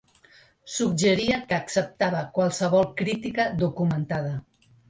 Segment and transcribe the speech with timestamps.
[0.75, 4.35] Suggeria que acceptava qualsevol crítica documentada.